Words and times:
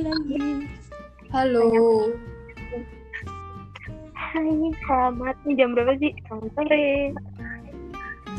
lagi. 0.00 0.66
Halo. 1.30 1.70
Hai, 4.14 4.50
selamat. 4.86 5.36
Ini 5.46 5.52
jam 5.54 5.70
berapa 5.78 5.94
sih? 6.02 6.10
Selamat 6.26 6.50
sore. 6.58 6.86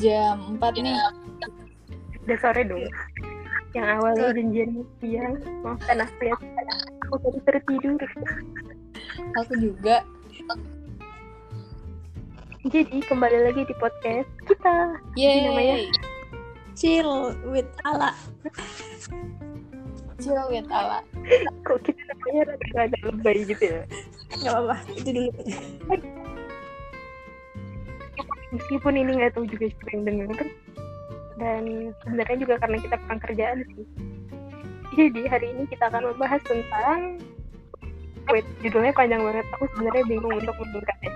Jam 0.03 0.59
4 0.59 0.83
nih. 0.83 0.99
Udah 2.27 2.37
sore 2.43 2.61
dong. 2.67 2.83
Yang 3.71 3.87
awalnya 3.99 4.27
janjian 4.35 4.71
siang. 4.99 5.35
Maafkan 5.63 6.03
aku 6.03 6.21
ya. 6.27 6.35
Aku 7.07 7.15
tadi 7.23 7.39
tertidur. 7.47 8.03
Aku 9.39 9.53
juga. 9.59 10.03
Jadi 12.65 12.97
kembali 13.05 13.37
lagi 13.47 13.61
di 13.63 13.75
podcast 13.79 14.27
kita. 14.43 14.99
Yeay. 15.15 15.47
namanya? 15.47 15.75
Chill 16.75 17.31
with 17.47 17.69
Ala. 17.87 18.11
Chill 20.19 20.39
with 20.47 20.69
Ala. 20.71 21.03
Kok 21.67 21.79
kita 21.83 22.01
namanya 22.07 22.41
rada-rada 22.55 22.97
lebay 23.11 23.37
gitu 23.43 23.63
ya? 23.63 23.81
Gak 24.39 24.51
apa-apa, 24.51 24.75
itu 24.95 25.09
dulu. 25.11 25.31
Meskipun 28.55 28.93
ini 28.95 29.11
nggak 29.19 29.35
tahu 29.35 29.45
juga 29.51 29.65
siapa 29.67 29.89
yang 29.91 30.03
denger. 30.07 30.47
Dan 31.35 31.63
sebenarnya 32.03 32.37
juga 32.39 32.55
karena 32.63 32.77
kita 32.79 32.95
kurang 33.03 33.21
kerjaan 33.21 33.59
sih. 33.75 33.85
Jadi 34.95 35.21
hari 35.27 35.47
ini 35.51 35.63
kita 35.67 35.91
akan 35.91 36.15
membahas 36.15 36.39
tentang 36.47 37.19
Wait, 38.25 38.45
judulnya 38.65 38.89
panjang 38.89 39.21
banget. 39.21 39.45
Aku 39.53 39.69
sebenarnya 39.75 40.03
bingung 40.09 40.33
untuk 40.33 40.57
menyingkatnya. 40.57 41.13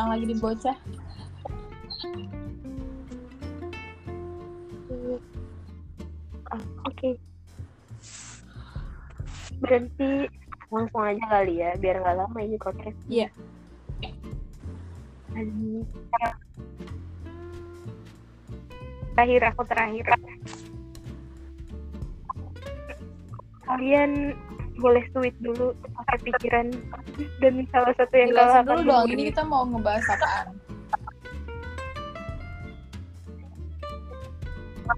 Hilang 0.00 0.16
lagi 0.16 0.32
di 0.32 0.36
bocah. 0.40 0.76
Ah, 6.48 6.62
Oke. 6.88 7.20
Berarti 9.60 10.24
langsung 10.72 11.04
aja 11.04 11.20
kali 11.28 11.60
ya, 11.60 11.76
biar 11.76 12.00
nggak 12.00 12.16
lama 12.16 12.38
ini 12.40 12.56
podcast. 12.56 12.96
Iya. 13.12 13.28
Terakhir 19.12 19.42
aku 19.52 19.62
terakhir. 19.68 20.04
Kalian 23.68 24.32
boleh 24.80 25.04
tweet 25.12 25.36
dulu 25.44 25.76
pakai 26.00 26.18
pikiran 26.24 26.66
dan 27.44 27.54
salah 27.68 27.92
satu 28.00 28.14
yang 28.16 28.30
Jelasin 28.32 28.48
kalah 28.48 28.64
dulu 28.64 28.80
dong, 28.88 29.06
ini 29.12 29.22
kita 29.28 29.42
mau 29.44 29.62
ngebahas 29.68 30.06
apaan? 30.16 30.48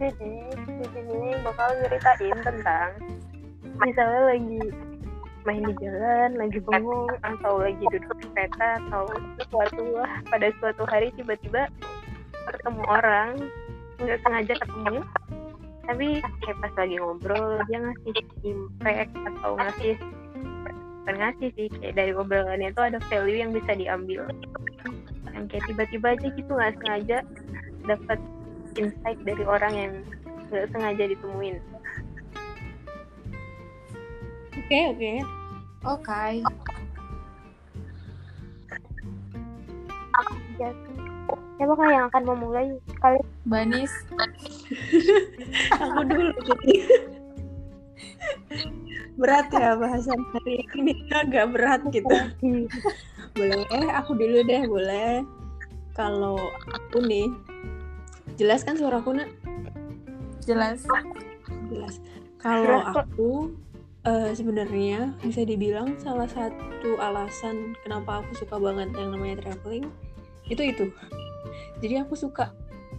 Jadi 0.00 0.33
di 0.56 0.86
sini 0.89 1.36
bakal 1.44 1.69
nyeritain 1.83 2.39
tentang 2.41 2.91
misalnya 3.83 4.22
lagi 4.33 4.62
main 5.42 5.62
di 5.66 5.74
jalan, 5.83 6.30
lagi 6.39 6.58
bengong 6.62 7.12
atau 7.27 7.52
lagi 7.61 7.84
duduk 7.91 8.14
di 8.22 8.27
kereta 8.33 8.78
atau 8.86 9.05
sesuatu 9.36 9.83
lah 9.98 10.22
pada 10.30 10.48
suatu 10.62 10.86
hari 10.86 11.11
tiba-tiba 11.19 11.67
ketemu 12.46 12.83
orang 12.86 13.30
nggak 13.98 14.19
sengaja 14.22 14.55
ketemu 14.58 15.02
tapi 15.83 16.22
kayak 16.47 16.58
pas 16.62 16.72
lagi 16.78 16.97
ngobrol 16.98 17.58
dia 17.67 17.79
ngasih 17.83 18.14
impact 18.46 19.12
atau 19.34 19.51
ngasih 19.58 19.95
bukan 21.02 21.17
ngasih 21.18 21.48
sih 21.58 21.67
kayak 21.83 21.95
dari 21.98 22.12
obrolannya 22.14 22.70
itu 22.70 22.83
ada 22.83 22.98
value 23.11 23.42
yang 23.42 23.51
bisa 23.51 23.74
diambil 23.74 24.23
yang 25.34 25.45
kayak 25.51 25.64
tiba-tiba 25.67 26.14
aja 26.14 26.29
gitu 26.30 26.51
nggak 26.55 26.74
sengaja 26.79 27.18
dapat 27.90 28.18
insight 28.79 29.18
dari 29.27 29.45
orang 29.45 29.74
yang 29.74 29.92
nggak 30.52 30.68
sengaja 30.70 31.05
ditemuin. 31.08 31.57
oke 34.52 34.78
oke. 34.92 35.12
Oke. 35.83 36.23
Ya, 40.61 40.68
siapa 40.70 40.92
kah 41.64 41.89
yang 41.90 42.05
akan 42.11 42.23
memulai? 42.27 42.68
Kali 42.98 43.20
Banis. 43.46 43.92
Aku 45.78 46.00
dulu. 46.06 46.33
jadi. 46.42 46.77
berat 49.12 49.52
ya 49.52 49.77
bahasan 49.77 50.18
hari 50.33 50.64
ini 50.80 51.05
agak 51.12 51.52
berat 51.52 51.83
gitu. 51.92 52.11
Boleh, 53.36 53.64
aku 53.92 54.12
dulu 54.17 54.40
deh, 54.45 54.64
boleh. 54.64 55.24
Kalau 55.92 56.40
aku 56.72 57.05
nih, 57.05 57.28
jelas 58.40 58.64
kan 58.64 58.77
suaraku 58.80 59.20
nak? 59.20 59.28
Jelas. 60.45 60.84
Jelas. 61.68 62.01
Kalau 62.40 62.80
aku 62.83 63.52
eh, 64.08 64.33
sebenarnya 64.34 65.14
bisa 65.22 65.46
dibilang 65.46 65.95
salah 66.01 66.27
satu 66.27 66.98
alasan 66.98 67.78
kenapa 67.86 68.24
aku 68.24 68.42
suka 68.42 68.58
banget 68.58 68.90
yang 68.98 69.14
namanya 69.14 69.46
traveling 69.46 69.86
itu 70.51 70.62
itu. 70.74 70.84
Jadi 71.80 71.95
aku 72.01 72.14
suka 72.14 72.52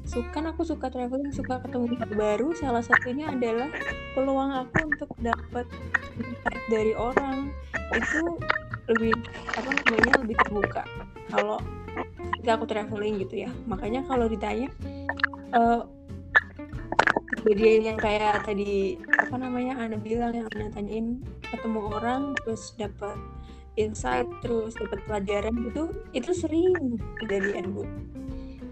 suka 0.04 0.44
aku 0.44 0.68
suka 0.68 0.92
traveling, 0.92 1.32
suka 1.32 1.64
ketemu 1.64 1.96
hal 1.96 2.12
baru. 2.12 2.48
Salah 2.60 2.84
satunya 2.84 3.32
adalah 3.32 3.72
peluang 4.18 4.52
aku 4.52 4.90
untuk 4.92 5.10
dapat 5.24 5.66
insight 6.20 6.64
dari 6.68 6.94
orang 6.94 7.54
itu 7.96 8.22
lebih 8.92 9.14
apa 9.56 9.70
namanya 9.72 10.14
lebih 10.28 10.36
terbuka. 10.44 10.84
Kalau 11.32 11.58
ketika 12.36 12.52
aku 12.60 12.66
traveling 12.68 13.16
gitu 13.24 13.48
ya. 13.48 13.50
Makanya 13.70 14.04
kalau 14.04 14.28
ditanya 14.28 14.68
eh, 15.56 15.82
kejadian 17.44 17.96
yang 17.96 18.00
kayak 18.00 18.44
tadi 18.44 19.00
apa 19.20 19.36
namanya 19.36 19.80
Ana 19.80 20.00
bilang 20.00 20.36
yang 20.36 20.48
Ana 20.52 20.68
tanyain 20.72 21.24
ketemu 21.48 21.80
orang 21.92 22.36
terus 22.44 22.76
dapat 22.76 23.16
insight 23.76 24.28
terus 24.40 24.78
dapat 24.78 25.02
pelajaran 25.10 25.54
gitu 25.72 25.84
itu 26.14 26.32
sering 26.32 27.00
kejadian 27.20 27.74
bu 27.74 27.84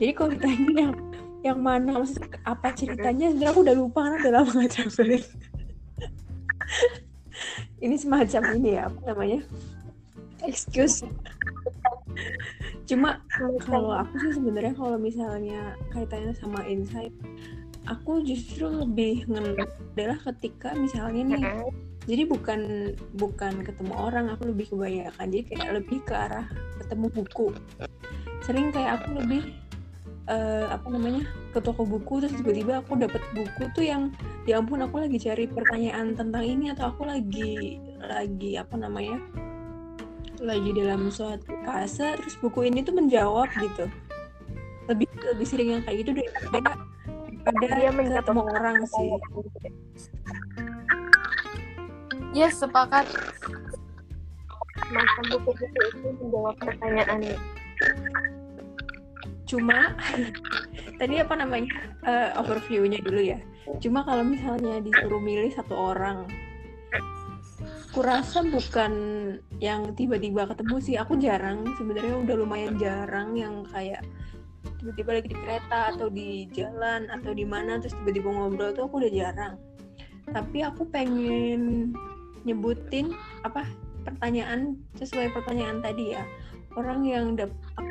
jadi 0.02 0.12
kalau 0.18 0.34
ditanya 0.34 0.72
yang 0.74 0.94
yang 1.42 1.60
mana 1.62 2.02
maksudnya 2.02 2.38
apa 2.46 2.74
ceritanya 2.74 3.30
sebenarnya 3.30 3.54
aku 3.54 3.62
udah 3.62 3.76
lupa 3.78 4.00
karena 4.02 4.18
udah 4.18 4.34
lama 4.42 4.52
nggak 4.58 4.72
traveling 4.74 5.26
ini 7.82 7.96
semacam 7.98 8.42
ini 8.62 8.78
ya 8.78 8.88
apa 8.88 9.00
namanya? 9.10 9.42
Excuse. 10.46 11.02
Cuma 12.86 13.22
kalau 13.66 13.94
aku 13.98 14.14
sih 14.22 14.38
sebenarnya 14.38 14.74
kalau 14.78 14.98
misalnya 15.02 15.74
kaitannya 15.90 16.34
sama 16.38 16.62
insight 16.70 17.14
aku 17.90 18.22
justru 18.22 18.70
lebih 18.70 19.26
ngen 19.26 19.58
adalah 19.98 20.18
ketika 20.30 20.78
misalnya 20.78 21.34
nih 21.34 21.44
jadi 22.06 22.30
bukan 22.30 22.94
bukan 23.18 23.66
ketemu 23.66 23.94
orang 23.98 24.30
aku 24.30 24.54
lebih 24.54 24.70
kebanyakan 24.70 25.26
jadi 25.34 25.44
kayak 25.50 25.70
lebih 25.82 25.98
ke 26.06 26.14
arah 26.14 26.46
ketemu 26.78 27.08
buku. 27.10 27.48
Sering 28.46 28.70
kayak 28.70 29.02
aku 29.02 29.18
lebih 29.22 29.42
eh, 30.30 30.66
apa 30.70 30.88
namanya 30.92 31.26
ke 31.56 31.60
toko 31.64 31.88
buku 31.88 32.22
terus 32.22 32.36
tiba-tiba 32.38 32.84
aku 32.86 33.00
dapat 33.00 33.22
buku 33.34 33.64
tuh 33.74 33.86
yang 33.86 34.14
ya 34.46 34.62
ampun 34.62 34.84
aku 34.86 35.02
lagi 35.02 35.18
cari 35.18 35.46
pertanyaan 35.50 36.14
tentang 36.14 36.44
ini 36.46 36.74
atau 36.74 36.94
aku 36.94 37.08
lagi 37.08 37.82
lagi 38.02 38.58
apa 38.58 38.76
namanya 38.78 39.18
lagi 40.42 40.74
dalam 40.74 41.14
suatu 41.14 41.54
fase 41.66 42.18
terus 42.18 42.36
buku 42.42 42.66
ini 42.66 42.82
tuh 42.82 42.98
menjawab 42.98 43.48
gitu. 43.62 43.86
Lebih 44.90 45.08
lebih 45.34 45.46
sering 45.46 45.70
yang 45.78 45.82
kayak 45.86 45.98
gitu 46.02 46.12
daripada 46.18 46.74
daripada 47.46 47.66
dia 47.78 48.20
ketemu 48.22 48.42
orang 48.50 48.78
sih. 48.90 49.10
Yes, 52.32 52.58
sepakat. 52.58 53.06
macam 54.92 55.24
buku-buku 55.32 55.80
itu 55.88 56.08
menjawab 56.20 56.56
pertanyaan 56.60 57.24
cuma 59.52 59.92
tadi 61.00 61.20
apa 61.20 61.36
namanya 61.36 61.68
eh, 62.08 62.40
overviewnya 62.40 63.04
dulu 63.04 63.20
ya. 63.20 63.40
Cuma 63.84 64.08
kalau 64.08 64.24
misalnya 64.24 64.80
disuruh 64.80 65.20
milih 65.20 65.52
satu 65.52 65.76
orang 65.76 66.32
kurasa 67.92 68.40
bukan 68.48 68.94
yang 69.60 69.92
tiba-tiba 70.00 70.48
ketemu 70.48 70.76
sih. 70.80 70.96
Aku 70.96 71.20
jarang 71.20 71.68
sebenarnya 71.76 72.16
udah 72.24 72.36
lumayan 72.40 72.80
jarang 72.80 73.36
yang 73.36 73.68
kayak 73.68 74.00
tiba-tiba 74.80 75.20
lagi 75.20 75.28
di 75.30 75.38
kereta 75.38 75.80
atau 75.94 76.08
di 76.08 76.48
jalan 76.56 77.12
atau 77.12 77.36
di 77.36 77.44
mana 77.44 77.78
terus 77.84 77.94
tiba-tiba 78.02 78.32
ngobrol 78.32 78.72
tuh 78.72 78.88
aku 78.88 79.04
udah 79.04 79.12
jarang. 79.12 79.54
Tapi 80.32 80.64
aku 80.64 80.88
pengen 80.88 81.92
nyebutin 82.48 83.12
apa 83.44 83.68
pertanyaan 84.02 84.80
sesuai 84.98 85.30
pertanyaan 85.36 85.84
tadi 85.84 86.18
ya 86.18 86.26
orang 86.80 87.04
yang 87.04 87.26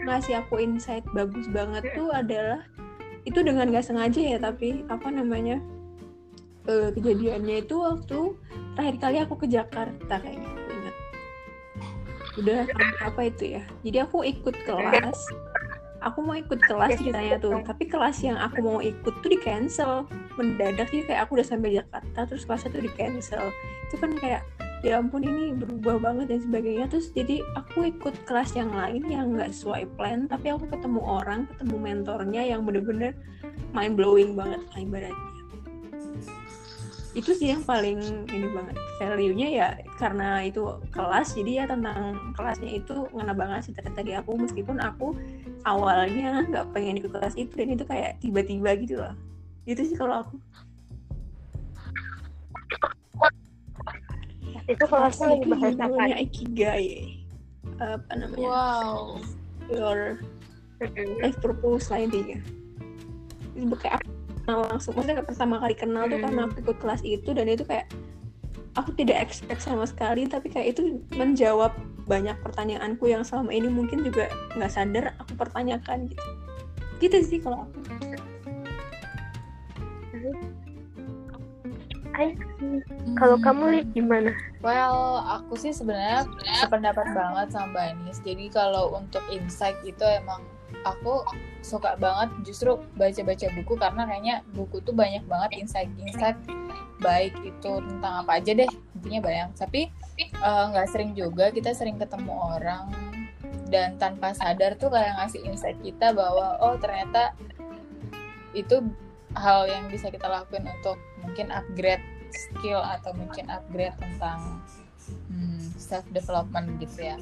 ngasih 0.06 0.40
aku 0.40 0.60
insight 0.60 1.04
bagus 1.12 1.46
banget 1.52 1.84
tuh 1.92 2.08
adalah 2.12 2.64
itu 3.28 3.40
dengan 3.44 3.68
gak 3.68 3.84
sengaja 3.84 4.20
ya 4.36 4.38
tapi 4.40 4.84
apa 4.88 5.08
namanya 5.12 5.60
eh, 6.68 6.88
kejadiannya 6.96 7.68
itu 7.68 7.76
waktu 7.76 8.32
terakhir 8.76 8.96
kali 8.96 9.16
aku 9.20 9.34
ke 9.44 9.46
Jakarta 9.50 10.14
kayaknya 10.20 10.48
aku 10.48 10.70
ingat. 10.72 10.96
Udah 12.40 12.60
apa 13.04 13.20
itu 13.28 13.44
ya? 13.60 13.62
Jadi 13.84 13.98
aku 14.00 14.24
ikut 14.24 14.56
kelas 14.64 15.20
aku 16.00 16.24
mau 16.24 16.32
ikut 16.32 16.60
kelas 16.64 16.96
ceritanya 16.96 17.36
tuh 17.36 17.60
tapi 17.60 17.84
kelas 17.84 18.24
yang 18.24 18.40
aku 18.40 18.58
mau 18.64 18.80
ikut 18.80 19.20
tuh 19.20 19.30
di 19.30 19.36
cancel 19.36 20.08
mendadak 20.40 20.88
sih 20.88 21.04
kayak 21.04 21.28
aku 21.28 21.36
udah 21.36 21.46
sampai 21.46 21.76
Jakarta 21.76 22.24
terus 22.24 22.48
kelasnya 22.48 22.72
tuh 22.72 22.82
di 22.84 22.90
cancel. 22.96 23.52
Itu 23.88 24.00
kan 24.00 24.16
kayak 24.16 24.42
ya 24.80 24.96
ampun 25.00 25.20
ini 25.24 25.52
berubah 25.56 26.00
banget 26.00 26.32
dan 26.32 26.40
sebagainya. 26.44 26.86
Terus 26.88 27.12
jadi 27.12 27.44
aku 27.56 27.92
ikut 27.92 28.14
kelas 28.24 28.56
yang 28.56 28.72
lain 28.72 29.04
yang 29.08 29.36
nggak 29.36 29.52
sesuai 29.52 29.88
plan 29.96 30.24
tapi 30.28 30.52
aku 30.52 30.68
ketemu 30.68 31.00
orang 31.04 31.44
ketemu 31.52 31.76
mentornya 31.76 32.42
yang 32.44 32.64
bener-bener 32.64 33.12
mind 33.76 33.94
blowing 33.96 34.32
banget 34.32 34.60
lah 34.72 34.80
ibaratnya. 34.80 35.28
Itu 37.10 37.34
sih 37.34 37.50
yang 37.50 37.66
paling 37.66 37.98
ini 38.30 38.48
banget. 38.54 38.76
Value-nya 39.02 39.48
ya 39.50 39.68
karena 39.98 40.46
itu 40.46 40.62
kelas 40.94 41.36
jadi 41.36 41.50
ya 41.52 41.64
tentang 41.68 42.32
kelasnya 42.38 42.70
itu 42.80 43.08
ngena 43.12 43.34
banget 43.36 43.68
sih 43.68 43.72
ternyata 43.76 44.00
di 44.00 44.12
aku 44.16 44.32
meskipun 44.38 44.80
aku 44.80 45.12
awalnya 45.68 46.44
nggak 46.48 46.72
pengen 46.72 47.00
ikut 47.00 47.12
kelas 47.12 47.36
itu 47.36 47.52
dan 47.52 47.68
itu 47.76 47.84
kayak 47.84 48.16
tiba-tiba 48.24 48.70
gitu 48.80 48.94
loh 49.00 49.12
itu 49.68 49.82
sih 49.84 49.96
kalau 49.96 50.24
aku 50.24 50.40
itu 54.70 54.84
kelasnya 54.86 55.26
lagi 55.34 55.42
itu 55.42 55.48
bahas 55.50 55.76
apa? 55.82 56.04
ikigai 56.22 56.88
apa 57.80 58.12
namanya? 58.14 58.46
Wow. 58.46 59.20
your 59.70 60.18
life 61.22 61.38
purpose 61.38 61.88
lah 61.92 62.04
intinya. 62.04 62.40
Itu 63.56 63.76
kayak 63.76 64.02
aku 64.02 64.10
kenal 64.42 64.60
langsung. 64.66 64.92
Maksudnya 64.96 65.24
pertama 65.24 65.56
kali 65.62 65.74
kenal 65.76 66.04
tuh 66.10 66.18
karena 66.18 66.40
aku 66.48 66.54
ikut 66.64 66.76
kelas 66.82 67.02
itu 67.06 67.30
dan 67.32 67.46
itu 67.46 67.62
kayak 67.64 67.86
aku 68.74 68.94
tidak 68.94 69.30
expect 69.30 69.62
sama 69.62 69.86
sekali 69.86 70.26
tapi 70.26 70.50
kayak 70.50 70.78
itu 70.78 71.02
menjawab 71.14 71.74
banyak 72.06 72.34
pertanyaanku 72.42 73.06
yang 73.06 73.22
selama 73.22 73.54
ini 73.54 73.70
mungkin 73.70 74.02
juga 74.02 74.26
nggak 74.58 74.72
sadar 74.72 75.14
aku 75.22 75.38
pertanyakan 75.38 76.10
gitu. 76.10 76.28
Gitu 77.00 77.16
sih 77.24 77.38
kalau 77.38 77.64
aku 77.64 77.78
I 82.18 82.34
see. 82.58 82.80
kalau 83.14 83.36
Hmm. 83.38 83.44
kamu 83.44 83.62
lihat 83.76 83.88
gimana 83.94 84.30
Well, 84.60 85.24
aku 85.24 85.56
sih 85.56 85.72
sebenarnya 85.72 86.28
sependapat 86.60 87.16
banget 87.16 87.48
sama 87.48 87.72
Mbak 87.72 87.84
Anis. 87.96 88.18
Jadi 88.20 88.52
kalau 88.52 88.92
untuk 88.92 89.24
insight 89.32 89.80
itu 89.88 90.04
emang 90.04 90.44
aku 90.84 91.24
suka 91.64 91.96
banget 91.96 92.28
justru 92.44 92.76
baca-baca 92.96 93.48
buku 93.56 93.72
karena 93.80 94.02
kayaknya 94.04 94.36
buku 94.52 94.84
tuh 94.84 94.92
banyak 94.92 95.24
banget 95.24 95.64
insight-insight 95.64 96.36
baik 97.00 97.32
itu 97.40 97.72
tentang 97.80 98.20
apa 98.20 98.36
aja 98.36 98.52
deh 98.52 98.68
intinya 99.00 99.20
banyak. 99.24 99.48
Tapi 99.56 99.88
eh, 100.20 100.64
nggak 100.76 100.88
sering 100.92 101.16
juga 101.16 101.48
kita 101.48 101.72
sering 101.72 101.96
ketemu 101.96 102.36
orang 102.60 102.92
dan 103.72 103.96
tanpa 103.96 104.36
sadar 104.36 104.76
tuh 104.76 104.92
kayak 104.92 105.16
ngasih 105.24 105.40
insight 105.46 105.78
kita 105.80 106.12
bahwa 106.12 106.60
oh 106.60 106.76
ternyata 106.76 107.32
itu 108.52 108.82
hal 109.38 109.66
yang 109.70 109.86
bisa 109.86 110.10
kita 110.10 110.26
lakuin 110.26 110.66
untuk 110.66 110.98
mungkin 111.22 111.54
upgrade 111.54 112.02
skill 112.30 112.82
atau 112.82 113.14
mungkin 113.14 113.50
upgrade 113.50 113.94
tentang 113.98 114.62
hmm, 115.30 115.62
self 115.78 116.06
development 116.10 116.78
gitu 116.82 117.14
ya. 117.14 117.18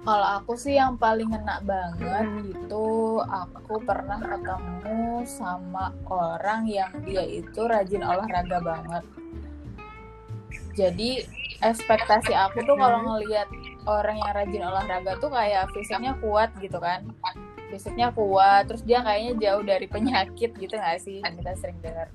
Kalau 0.00 0.28
aku 0.40 0.56
sih 0.56 0.80
yang 0.80 0.96
paling 0.96 1.28
ngena 1.28 1.60
banget 1.60 2.56
itu 2.56 2.88
aku 3.20 3.84
pernah 3.84 4.16
ketemu 4.16 5.28
sama 5.28 5.92
orang 6.08 6.64
yang 6.64 6.88
dia 7.04 7.20
itu 7.20 7.60
rajin 7.68 8.00
olahraga 8.00 8.64
banget. 8.64 9.04
Jadi 10.72 11.20
ekspektasi 11.60 12.32
aku 12.32 12.64
tuh 12.64 12.80
kalau 12.80 13.04
ngelihat 13.04 13.44
orang 13.84 14.16
yang 14.16 14.32
rajin 14.32 14.62
olahraga 14.64 15.12
tuh 15.20 15.28
kayak 15.28 15.68
fisiknya 15.76 16.16
kuat 16.24 16.48
gitu 16.64 16.80
kan. 16.80 17.04
Fisiknya 17.70 18.10
kuat, 18.10 18.66
terus 18.66 18.82
dia 18.82 19.00
kayaknya 19.00 19.32
jauh 19.38 19.62
dari 19.62 19.86
penyakit 19.86 20.50
gitu 20.58 20.74
gak 20.74 20.98
sih? 20.98 21.22
Yang 21.22 21.34
kita 21.42 21.52
sering 21.56 21.78
dengar. 21.78 22.10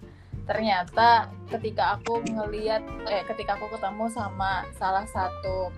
Ternyata 0.46 1.34
ketika 1.50 1.98
aku 1.98 2.22
ngeliat 2.22 2.86
eh 3.10 3.24
ketika 3.26 3.58
aku 3.58 3.66
ketemu 3.74 4.06
sama 4.14 4.68
salah 4.78 5.08
satu 5.10 5.74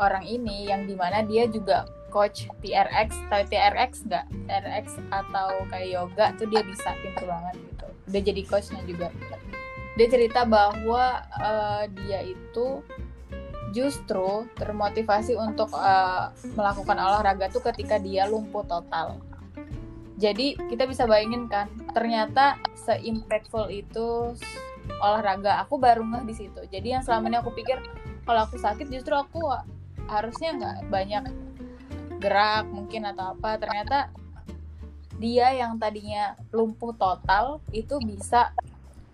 orang 0.00 0.24
ini 0.24 0.72
yang 0.72 0.88
di 0.88 0.96
mana 0.96 1.20
dia 1.20 1.44
juga 1.44 1.84
coach 2.08 2.48
TRX 2.64 3.12
tahu 3.28 3.44
TRX 3.52 3.92
nggak? 4.08 4.24
TRX 4.48 4.86
atau 5.12 5.48
kayak 5.68 5.88
yoga 5.92 6.26
tuh 6.40 6.48
dia 6.48 6.64
bisa 6.64 6.96
pinter 7.04 7.28
banget 7.28 7.54
gitu. 7.60 7.86
Dia 8.08 8.20
jadi 8.24 8.40
coachnya 8.48 8.80
juga. 8.88 9.08
Dia 10.00 10.06
cerita 10.08 10.48
bahwa 10.48 11.20
eh, 11.36 11.84
dia 11.92 12.20
itu 12.24 12.80
justru 13.76 14.48
termotivasi 14.56 15.36
untuk 15.36 15.68
eh, 15.76 16.32
melakukan 16.56 16.96
olahraga 16.96 17.52
tuh 17.52 17.60
ketika 17.60 18.00
dia 18.00 18.24
lumpuh 18.24 18.64
total 18.64 19.20
jadi 20.16 20.56
kita 20.72 20.88
bisa 20.88 21.04
bayangin 21.04 21.44
kan, 21.44 21.68
ternyata 21.92 22.56
se-impactful 22.72 23.68
itu 23.68 24.32
olahraga. 25.04 25.60
Aku 25.68 25.76
baru 25.76 26.00
ngeh 26.08 26.24
di 26.24 26.34
situ. 26.34 26.60
Jadi 26.72 26.96
yang 26.96 27.04
selama 27.04 27.28
ini 27.28 27.36
aku 27.36 27.52
pikir 27.52 27.76
kalau 28.24 28.48
aku 28.48 28.56
sakit 28.56 28.88
justru 28.88 29.12
aku 29.12 29.44
harusnya 30.08 30.56
nggak 30.56 30.76
banyak 30.88 31.22
gerak 32.16 32.64
mungkin 32.72 33.04
atau 33.12 33.36
apa. 33.36 33.60
Ternyata 33.60 34.08
dia 35.20 35.52
yang 35.52 35.76
tadinya 35.76 36.32
lumpuh 36.48 36.96
total 36.96 37.60
itu 37.76 38.00
bisa 38.00 38.56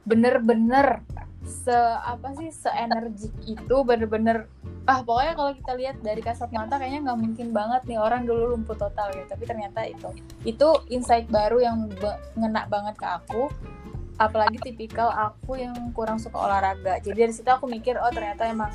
bener-bener 0.07 1.03
se 1.43 1.75
apa 2.07 2.35
sih 2.39 2.55
seenergik 2.55 3.35
itu 3.45 3.77
bener-bener 3.83 4.47
ah 4.83 4.99
pokoknya 5.07 5.35
kalau 5.39 5.53
kita 5.55 5.73
lihat 5.79 5.97
dari 6.03 6.19
kasat 6.19 6.51
mata 6.51 6.75
kayaknya 6.75 7.07
nggak 7.07 7.19
mungkin 7.23 7.49
banget 7.55 7.83
nih 7.87 7.99
orang 8.03 8.27
dulu 8.27 8.55
lumpuh 8.55 8.75
total 8.75 9.11
gitu. 9.15 9.27
Tapi 9.31 9.45
ternyata 9.47 9.81
itu 9.87 10.09
itu 10.43 10.69
insight 10.91 11.31
baru 11.31 11.63
yang 11.63 11.77
ngena 12.35 12.67
banget 12.67 12.99
ke 12.99 13.07
aku. 13.07 13.51
Apalagi 14.19 14.59
tipikal 14.63 15.11
aku 15.11 15.59
yang 15.59 15.75
kurang 15.95 16.19
suka 16.19 16.39
olahraga. 16.39 16.99
Jadi 17.03 17.17
dari 17.17 17.35
situ 17.35 17.51
aku 17.51 17.67
mikir 17.71 17.99
oh 17.99 18.11
ternyata 18.11 18.47
emang 18.47 18.71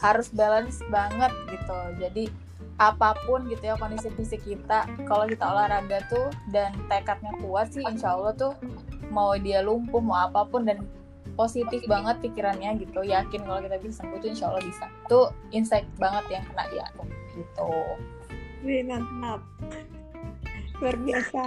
harus 0.00 0.32
balance 0.32 0.80
banget 0.88 1.32
gitu. 1.52 1.78
Jadi 2.00 2.24
apa 2.80 3.12
pun 3.28 3.44
gitu 3.52 3.60
ya 3.60 3.76
kondisi 3.76 4.08
fisik 4.16 4.40
kita 4.40 4.88
kalau 5.04 5.28
kita 5.28 5.44
olahraga 5.44 6.00
tuh 6.08 6.32
dan 6.48 6.72
tekadnya 6.88 7.28
kuat 7.44 7.68
sih 7.76 7.84
insya 7.84 8.16
Allah 8.16 8.32
tuh 8.32 8.56
mau 9.12 9.36
dia 9.36 9.60
lumpuh 9.60 10.00
mau 10.00 10.16
apa 10.16 10.48
pun 10.48 10.64
dan 10.64 10.80
positif 11.40 11.80
banget 11.86 12.20
pikirannya 12.20 12.76
gitu 12.76 13.00
yakin 13.00 13.40
kalau 13.40 13.60
kita 13.60 13.80
bisa 13.80 13.94
sembuh 13.98 14.18
tuh 14.18 14.28
insya 14.28 14.46
Allah 14.46 14.60
bisa. 14.60 14.84
Itu 15.02 15.20
insight 15.50 15.88
banget 15.96 16.24
yang 16.30 16.44
kena 16.44 16.64
di 16.68 16.76
aku 16.78 17.02
gitu. 17.32 17.72
Wih, 18.60 18.84
mantap. 18.84 19.40
Luar 20.76 20.96
biasa. 20.98 21.42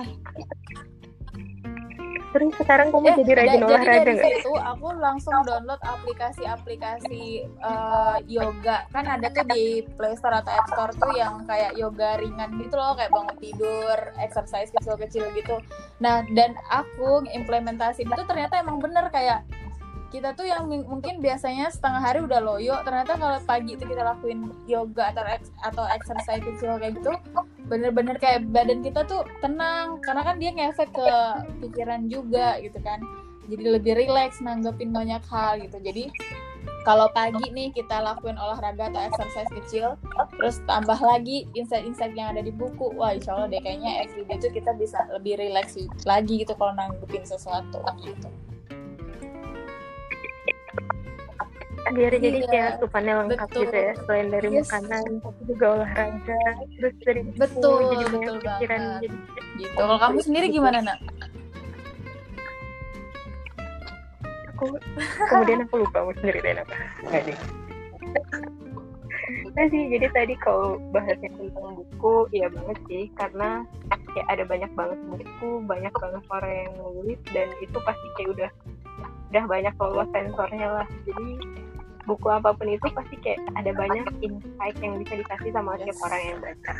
Terus 2.33 2.49
sekarang 2.57 2.89
kamu 2.89 3.05
Eh, 3.05 3.15
jadi 3.21 3.31
rajin 3.35 3.59
da- 3.61 3.67
olahraga 3.67 3.93
jadi 3.93 4.01
dari 4.03 4.17
nggak? 4.17 4.33
situ 4.41 4.51
aku 4.57 4.87
langsung 4.97 5.35
download 5.45 5.77
aplikasi-aplikasi 5.85 7.23
eh, 7.45 8.17
yoga. 8.25 8.89
Kan 8.89 9.05
ada 9.05 9.29
tuh 9.29 9.45
di 9.47 9.63
Play 9.93 10.17
Store 10.17 10.41
atau 10.41 10.49
App 10.49 10.65
Store 10.67 10.89
tuh 10.91 11.13
yang 11.13 11.45
kayak 11.45 11.77
yoga 11.77 12.17
ringan 12.17 12.57
gitu 12.57 12.73
loh 12.73 12.97
kayak 12.97 13.13
bangun 13.13 13.37
tidur 13.37 13.93
exercise 14.17 14.73
kecil-kecil 14.73 15.29
gitu. 15.31 15.61
Nah 15.99 16.25
dan 16.33 16.57
aku 16.67 17.21
implementasi 17.23 18.01
itu 18.01 18.21
ternyata 18.25 18.57
emang 18.57 18.81
bener 18.81 19.05
kayak 19.07 19.45
kita 20.13 20.37
tuh 20.37 20.45
yang 20.45 20.69
mungkin 20.69 21.17
biasanya 21.25 21.73
setengah 21.73 21.97
hari 21.97 22.19
udah 22.21 22.37
loyo. 22.37 22.77
Ternyata 22.85 23.17
kalau 23.17 23.41
pagi 23.49 23.73
itu 23.73 23.81
kita 23.89 24.05
lakuin 24.05 24.53
yoga 24.69 25.09
atau 25.09 25.25
ex- 25.25 25.57
atau 25.65 25.83
exercise 25.89 26.45
kecil 26.45 26.77
kayak 26.77 27.01
gitu 27.01 27.17
bener-bener 27.65 28.13
kayak 28.21 28.45
badan 28.53 28.85
kita 28.85 29.01
tuh 29.09 29.25
tenang. 29.41 29.97
Karena 30.05 30.21
kan 30.21 30.37
dia 30.37 30.53
ngefek 30.53 30.93
ke 30.93 31.09
pikiran 31.65 32.05
juga 32.13 32.61
gitu 32.61 32.77
kan. 32.85 33.01
Jadi 33.49 33.63
lebih 33.65 33.97
rileks 33.97 34.37
nanggepin 34.45 34.93
banyak 34.93 35.25
hal 35.33 35.57
gitu. 35.65 35.81
Jadi 35.81 36.13
kalau 36.85 37.09
pagi 37.09 37.49
nih 37.49 37.73
kita 37.73 37.97
lakuin 38.05 38.37
olahraga 38.37 38.93
atau 38.93 39.01
exercise 39.01 39.49
kecil 39.49 39.97
terus 40.37 40.61
tambah 40.69 40.99
lagi 41.01 41.49
insight-insight 41.57 42.13
yang 42.13 42.37
ada 42.37 42.45
di 42.45 42.53
buku. 42.53 42.93
Wah 42.93 43.17
insya 43.17 43.33
Allah 43.33 43.49
deh 43.49 43.65
kayaknya 43.65 44.05
everyday 44.05 44.37
tuh 44.37 44.53
kita 44.53 44.77
bisa 44.77 45.09
lebih 45.09 45.41
rileks 45.41 45.73
lagi 46.05 46.45
gitu 46.45 46.53
kalau 46.53 46.77
nanggepin 46.77 47.25
sesuatu 47.25 47.81
gitu 48.05 48.29
biar 51.93 52.13
jadi 52.17 52.39
Iya, 52.41 52.47
kayak 52.49 52.67
asupannya 52.77 53.13
lengkap 53.23 53.47
betul. 53.47 53.61
gitu 53.63 53.77
ya 53.77 53.93
selain 54.03 54.27
dari 54.33 54.47
Yes. 54.49 54.65
makanan 54.65 55.03
tapi 55.21 55.41
juga 55.45 55.65
olahraga 55.77 56.41
terus 56.75 56.93
dari 57.05 57.21
buku, 57.23 57.37
Betul, 57.39 57.77
jadi 57.79 58.03
banyak 58.03 58.13
betul 58.13 58.35
pikiran 58.41 58.81
jadi 58.99 59.17
gitu. 59.61 59.75
Kalau 59.77 59.95
kamu 60.01 60.19
sendiri 60.25 60.47
gimana 60.49 60.77
nak? 60.81 60.97
Aku 64.53 64.65
kemudian 65.29 65.59
aku 65.65 65.75
lupa 65.85 65.97
mau 66.01 66.13
ceritain 66.17 66.59
apa. 66.61 66.75
Nggak 67.03 67.35
nah 69.53 69.65
sih 69.69 69.85
jadi 69.85 70.07
tadi 70.09 70.33
kalau 70.41 70.81
bahasnya 70.89 71.29
tentang 71.29 71.77
buku 71.77 72.15
iya 72.33 72.49
banget 72.49 72.77
sih 72.89 73.05
karena 73.13 73.61
ya 74.17 74.23
ada 74.33 74.43
banyak 74.49 74.71
banget 74.73 74.97
buku 75.05 75.49
banyak 75.69 75.93
banget 75.93 76.23
orang 76.33 76.53
yang 76.57 76.73
nulis 76.81 77.19
dan 77.29 77.47
itu 77.61 77.77
pasti 77.85 78.07
kayak 78.17 78.29
udah 78.33 78.49
udah 79.29 79.43
banyak 79.45 79.73
lolos 79.77 80.09
sensornya 80.13 80.67
lah. 80.81 80.87
Jadi 81.05 81.29
buku 82.03 82.27
apa 82.27 82.51
pun 82.51 82.67
itu 82.67 82.87
pasti 82.91 83.15
kayak 83.23 83.39
ada 83.55 83.71
banyak 83.71 84.05
insight 84.19 84.75
yang 84.83 84.99
bisa 84.99 85.13
dikasih 85.19 85.51
sama 85.55 85.75
setiap 85.79 85.97
orang 86.07 86.21
yang 86.27 86.37
baca. 86.43 86.71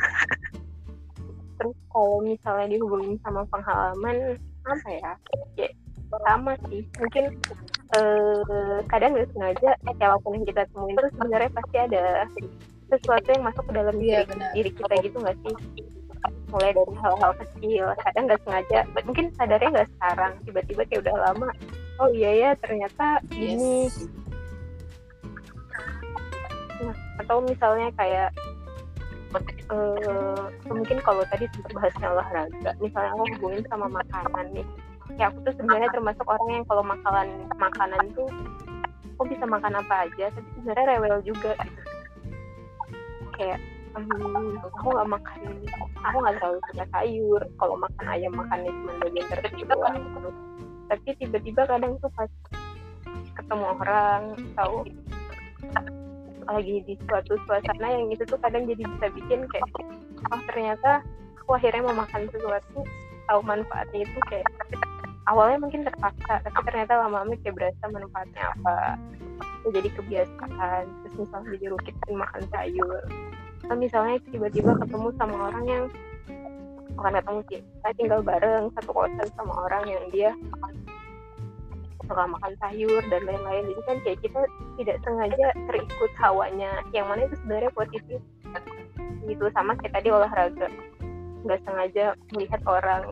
Terus 1.54 1.76
kalau 1.88 2.18
misalnya 2.20 2.66
dihubungin 2.76 3.16
sama 3.24 3.42
pengalaman 3.48 4.36
apa 4.66 4.88
ya? 4.90 5.12
Ya 5.56 5.68
sama 6.22 6.52
sih. 6.70 6.86
Mungkin 7.00 7.24
eh, 7.96 8.78
kadang 8.86 9.10
nggak 9.16 9.28
sengaja 9.34 9.70
eh, 9.74 9.94
siapa 9.98 10.16
pun 10.22 10.38
yang 10.38 10.46
kita 10.46 10.62
temuin 10.70 10.94
terus 10.94 11.12
sebenarnya 11.16 11.50
pasti 11.56 11.76
ada 11.78 12.04
sesuatu 12.92 13.28
yang 13.32 13.44
masuk 13.48 13.64
ke 13.66 13.72
dalam 13.74 13.96
Iya, 13.98 14.22
diri, 14.22 14.30
benar. 14.30 14.50
diri 14.54 14.70
kita 14.76 14.94
gitu 15.02 15.16
nggak 15.18 15.36
sih? 15.42 15.54
Mulai 16.52 16.70
dari 16.70 16.94
hal-hal 17.02 17.32
kecil 17.42 17.84
kadang 17.98 18.24
nggak 18.30 18.40
sengaja 18.46 18.78
mungkin 19.02 19.26
sadarnya 19.34 19.70
nggak 19.74 19.90
sekarang. 19.98 20.32
Tiba-tiba 20.46 20.82
kayak 20.86 21.02
udah 21.08 21.16
lama 21.30 21.48
oh 22.02 22.08
iya 22.10 22.30
ya 22.34 22.50
ternyata 22.58 23.22
Yes. 23.30 24.06
Atau 27.22 27.36
misalnya 27.44 27.88
kayak 27.94 28.30
eh, 29.70 30.40
mungkin 30.70 30.98
kalau 31.02 31.22
tadi 31.26 31.48
sempat 31.50 31.72
bahasnya 31.74 32.06
olahraga 32.14 32.70
misalnya 32.78 33.10
aku 33.18 33.24
hubungin 33.38 33.64
sama 33.66 33.86
makanan 33.90 34.46
nih. 34.54 34.66
Ya 35.20 35.28
aku 35.28 35.38
tuh 35.44 35.54
sebenarnya 35.60 35.90
termasuk 35.92 36.26
orang 36.26 36.48
yang 36.60 36.64
kalau 36.66 36.84
makanan 36.84 37.28
makanan 37.60 38.02
tuh 38.16 38.28
aku 39.14 39.22
bisa 39.30 39.44
makan 39.46 39.78
apa 39.78 40.10
aja 40.10 40.26
tapi 40.32 40.48
sebenarnya 40.58 40.84
rewel 40.96 41.18
juga. 41.22 41.52
Kayak 43.34 43.58
hmm, 43.98 44.58
aku 44.62 44.86
nggak 44.90 45.10
makan 45.10 45.40
aku 46.04 46.16
nggak 46.22 46.34
terlalu 46.38 46.58
suka 46.70 46.84
sayur. 46.94 47.42
Kalau 47.58 47.74
makan 47.78 48.06
ayam 48.10 48.32
makannya 48.34 48.70
cuma 48.70 48.92
bagian 49.02 49.26
tertentu. 49.28 49.80
Tapi 50.84 51.08
tiba-tiba 51.16 51.62
kadang 51.64 51.96
tuh 51.98 52.12
pas 52.12 52.30
ketemu 53.34 53.64
orang 53.82 54.22
tahu 54.54 54.86
lagi 56.48 56.84
di 56.84 56.94
suatu 57.08 57.34
suasana 57.46 57.88
yang 57.88 58.08
itu 58.12 58.22
tuh 58.28 58.38
kadang 58.40 58.64
jadi 58.68 58.82
bisa 58.84 59.06
bikin 59.12 59.40
kayak 59.50 59.68
oh 60.32 60.40
ternyata 60.48 61.00
aku 61.40 61.50
akhirnya 61.56 61.82
mau 61.84 62.04
makan 62.04 62.28
sesuatu 62.32 62.80
tahu 63.24 63.40
manfaatnya 63.44 64.04
itu 64.04 64.18
kayak 64.28 64.48
awalnya 65.28 65.58
mungkin 65.60 65.84
terpaksa 65.88 66.40
tapi 66.44 66.58
ternyata 66.68 67.00
lama-lama 67.00 67.36
kayak 67.40 67.56
berasa 67.56 67.84
manfaatnya 67.88 68.44
apa. 68.60 68.78
Jadi 69.64 69.88
kebiasaan 69.96 70.84
terus 70.84 71.14
misalnya 71.16 71.48
jadi 71.56 71.66
rutin 71.72 71.96
makan 72.12 72.42
sayur. 72.52 73.02
Atau 73.64 73.76
misalnya 73.80 74.20
tiba-tiba 74.28 74.76
ketemu 74.76 75.08
sama 75.16 75.36
orang 75.48 75.64
yang 75.64 75.84
bukan 76.94 77.12
ketemu 77.18 77.40
sih 77.50 77.60
saya 77.82 77.94
tinggal 77.98 78.20
bareng 78.22 78.64
satu 78.78 78.90
kosan 78.94 79.28
sama 79.34 79.52
orang 79.66 79.84
yang 79.90 80.04
dia 80.14 80.30
suka 82.06 82.24
makan 82.28 82.52
sayur 82.60 83.02
dan 83.08 83.22
lain-lain. 83.26 83.64
Jadi 83.72 83.82
kan 83.86 83.96
kayak 84.04 84.18
kita 84.22 84.40
tidak 84.80 84.96
sengaja 85.02 85.46
terikut 85.70 86.12
hawanya. 86.20 86.72
Yang 86.92 87.06
mana 87.08 87.20
itu 87.26 87.36
sebenarnya 87.42 87.72
positif 87.74 88.20
gitu 89.24 89.44
sama 89.56 89.72
kayak 89.80 89.94
tadi 89.96 90.08
olahraga. 90.12 90.68
Nggak 91.44 91.60
sengaja 91.64 92.04
melihat 92.36 92.60
orang. 92.68 93.02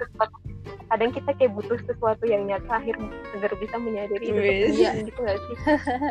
Kadang 0.93 1.11
kita 1.17 1.31
kayak 1.37 1.53
butuh 1.57 1.81
sesuatu 1.89 2.25
yang 2.29 2.45
nyata 2.45 2.77
akhirnya 2.77 3.09
agar 3.33 3.53
bisa 3.57 3.77
menyadari 3.81 4.25
itu 4.29 4.37
kepentingan 4.37 4.97
gitu 5.09 5.21
nggak 5.25 5.39
sih? 5.41 5.57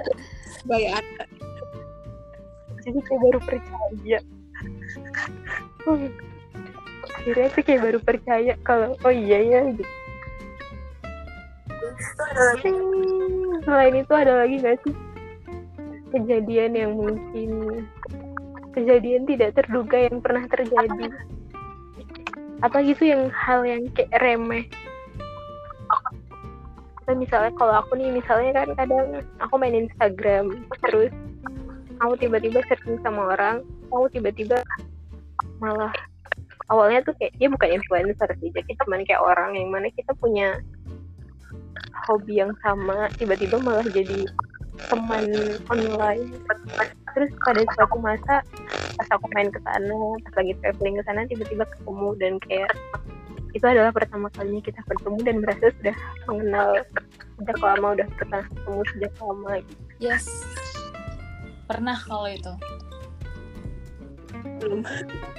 Bayar. 0.69 1.03
jadi 2.81 2.97
kayak 2.97 3.21
baru 3.21 3.39
percaya. 3.45 4.19
Akhirnya 7.21 7.53
tuh 7.53 7.61
kayak 7.61 7.81
baru 7.85 7.99
percaya 8.01 8.53
kalau 8.65 8.97
oh 9.05 9.13
iya 9.13 9.37
ya 9.45 9.61
gitu 9.77 10.00
selain 13.65 13.95
itu 13.95 14.13
ada 14.13 14.45
lagi 14.45 14.55
nggak 14.61 14.77
sih? 14.85 14.95
Kejadian 16.11 16.71
yang 16.75 16.91
mungkin 16.97 17.83
kejadian 18.75 19.23
tidak 19.27 19.55
terduga 19.55 20.07
yang 20.07 20.19
pernah 20.19 20.43
terjadi. 20.47 21.07
Apa 22.61 22.83
gitu 22.85 23.09
yang 23.09 23.31
hal 23.33 23.65
yang 23.65 23.87
kayak 23.95 24.15
remeh? 24.21 24.65
Atau 27.01 27.15
misalnya 27.17 27.51
kalau 27.57 27.73
aku 27.81 27.97
nih 27.97 28.13
misalnya 28.13 28.63
kan 28.63 28.69
kadang 28.77 29.05
aku 29.41 29.53
main 29.57 29.75
Instagram 29.75 30.63
terus 30.85 31.11
aku 32.01 32.13
tiba-tiba 32.17 32.65
searching 32.65 32.97
sama 33.05 33.37
orang 33.37 33.61
aku 33.93 34.09
tiba-tiba 34.17 34.57
malah 35.61 35.93
awalnya 36.73 37.05
tuh 37.05 37.13
kayak 37.19 37.35
dia 37.37 37.51
bukan 37.51 37.77
influencer 37.77 38.29
sih 38.41 38.49
jadi 38.49 38.71
teman 38.81 39.05
kayak 39.05 39.21
orang 39.21 39.53
yang 39.53 39.69
mana 39.69 39.91
kita 39.93 40.15
punya 40.17 40.57
hobi 42.07 42.41
yang 42.41 42.53
sama 42.63 43.09
tiba-tiba 43.17 43.61
malah 43.61 43.85
jadi 43.89 44.25
teman 44.89 45.25
online 45.69 46.31
terus 47.13 47.29
pada 47.43 47.61
suatu 47.75 47.97
masa 48.01 48.35
pas 48.97 49.07
aku 49.11 49.27
main 49.35 49.51
ke 49.51 49.59
sana 49.61 49.97
pas 50.25 50.33
lagi 50.41 50.53
traveling 50.63 50.95
ke 50.97 51.03
sana 51.05 51.21
tiba-tiba 51.27 51.63
ketemu 51.67 52.09
dan 52.17 52.33
kayak 52.47 52.71
itu 53.51 53.65
adalah 53.67 53.91
pertama 53.91 54.31
kalinya 54.31 54.63
kita 54.63 54.79
bertemu 54.87 55.19
dan 55.27 55.35
merasa 55.43 55.65
sudah 55.75 55.95
mengenal 56.31 56.69
sejak 57.35 57.57
lama 57.59 57.87
udah 57.99 58.07
pernah 58.15 58.41
ketemu 58.47 58.81
sejak 58.95 59.13
lama 59.19 59.51
gitu. 59.59 59.83
Yes. 59.99 60.25
Pernah 61.67 61.97
kalau 62.07 62.31
itu. 62.31 62.53
Belum. 64.63 64.81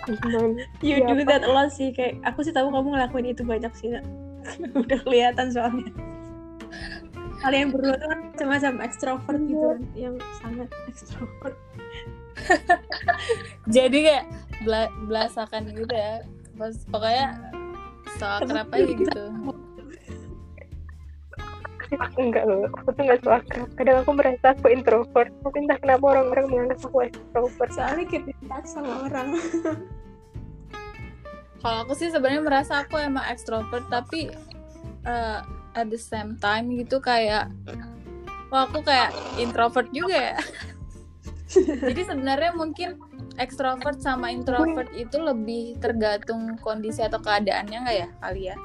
gimana 0.02 0.61
You 0.85 1.00
do 1.09 1.14
Siapa? 1.14 1.31
that 1.31 1.42
a 1.47 1.50
lot 1.50 1.71
sih 1.73 1.88
kayak 1.95 2.21
aku 2.26 2.45
sih 2.45 2.52
tahu 2.52 2.69
kamu 2.69 2.92
ngelakuin 2.92 3.33
itu 3.33 3.42
banyak 3.47 3.73
sih 3.78 3.88
udah 4.83 4.99
kelihatan 5.07 5.49
soalnya 5.49 5.88
kalian 7.42 7.75
berdua 7.75 7.99
tuh 7.99 8.08
kan 8.08 8.20
semacam 8.38 8.72
ekstrovert 8.87 9.40
gitu 9.50 9.66
kan. 9.66 9.80
yang 9.99 10.14
sangat 10.38 10.68
ekstrovert 10.87 11.56
Jadi 13.76 13.99
kayak 14.08 14.25
bela- 14.64 14.94
belasakan 15.06 15.68
gitu 15.75 15.92
ya. 15.92 16.25
Pas 16.56 16.75
pokoknya 16.88 17.26
so 18.18 18.26
akrab 18.26 18.68
aja 18.72 18.92
gitu. 18.92 19.25
enggak 22.16 22.49
loh 22.49 22.72
aku 22.72 22.88
tuh 22.96 23.04
nggak 23.04 23.20
suka 23.20 23.37
akrab 23.44 23.68
kadang 23.76 23.96
aku 24.00 24.11
merasa 24.16 24.46
aku 24.56 24.66
introvert. 24.72 25.30
Tapi 25.44 25.56
entah 25.61 25.78
kenapa 25.80 26.04
orang-orang 26.08 26.46
menganggap 26.49 26.78
aku 26.88 26.99
extrovert. 27.04 27.70
Soalnya 27.76 28.04
in 28.16 28.25
touch 28.49 28.68
sama 28.68 28.92
orang. 29.11 29.28
Kalau 31.62 31.78
aku 31.87 31.92
sih 31.94 32.11
sebenarnya 32.11 32.42
merasa 32.42 32.82
aku 32.82 32.96
emang 32.99 33.22
ekstrovert 33.28 33.87
tapi 33.92 34.32
eh, 35.04 35.40
at 35.73 35.88
the 35.88 36.00
same 36.00 36.37
time 36.41 36.73
gitu 36.73 37.00
kayak 37.00 37.49
wah 38.52 38.69
aku 38.69 38.85
kayak 38.85 39.12
introvert 39.41 39.88
juga 39.93 40.37
ya. 40.37 40.38
Jadi 41.93 42.00
sebenarnya 42.09 42.52
mungkin 42.57 42.97
ekstrovert 43.37 44.00
sama 44.00 44.33
introvert 44.33 44.88
itu 44.97 45.21
lebih 45.21 45.81
tergantung 45.81 46.57
kondisi 46.61 47.05
atau 47.05 47.21
keadaannya 47.21 47.79
nggak 47.85 47.97
ya 47.97 48.09
kali 48.21 48.43
ya? 48.52 48.57